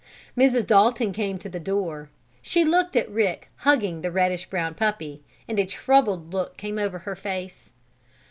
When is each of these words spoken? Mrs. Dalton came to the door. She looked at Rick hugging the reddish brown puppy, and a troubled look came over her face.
Mrs. 0.35 0.65
Dalton 0.65 1.11
came 1.13 1.37
to 1.37 1.47
the 1.47 1.59
door. 1.59 2.09
She 2.41 2.65
looked 2.65 2.95
at 2.95 3.07
Rick 3.07 3.49
hugging 3.57 4.01
the 4.01 4.09
reddish 4.11 4.47
brown 4.49 4.73
puppy, 4.73 5.21
and 5.47 5.59
a 5.59 5.65
troubled 5.67 6.33
look 6.33 6.57
came 6.57 6.79
over 6.79 6.97
her 6.97 7.15
face. 7.15 7.75